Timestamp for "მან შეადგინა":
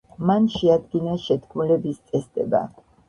0.27-1.13